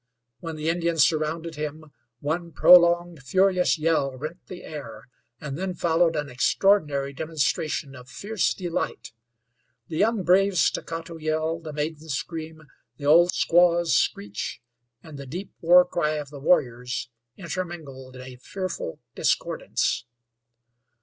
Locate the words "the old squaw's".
12.97-13.93